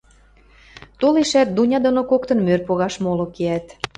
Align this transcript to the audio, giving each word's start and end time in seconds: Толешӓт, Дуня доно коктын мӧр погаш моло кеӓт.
Толешӓт, 0.99 1.49
Дуня 1.55 1.79
доно 1.85 2.01
коктын 2.11 2.39
мӧр 2.47 2.59
погаш 2.67 2.93
моло 3.03 3.25
кеӓт. 3.35 3.65